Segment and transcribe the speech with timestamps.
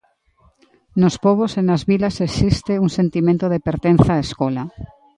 [1.01, 4.63] Nos pobos e nas vilas existe un sentimento de pertenza á escola.